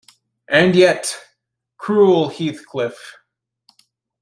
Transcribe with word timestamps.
And 0.49 0.75
yet, 0.75 1.15
cruel 1.77 2.29
Heathcliff! 2.29 3.19